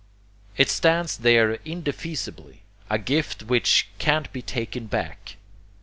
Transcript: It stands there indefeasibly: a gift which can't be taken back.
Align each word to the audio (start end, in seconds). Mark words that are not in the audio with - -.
It 0.57 0.71
stands 0.71 1.15
there 1.17 1.57
indefeasibly: 1.57 2.61
a 2.89 2.97
gift 2.97 3.43
which 3.43 3.87
can't 3.99 4.33
be 4.33 4.41
taken 4.41 4.87
back. 4.87 5.35